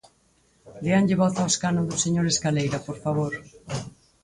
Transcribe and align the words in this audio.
Déanlle 0.83 1.19
voz 1.21 1.33
ao 1.37 1.49
escano 1.53 1.81
do 1.89 1.95
señor 2.03 2.25
Escaleira, 2.29 2.79
por 2.87 2.97
favor. 3.03 3.33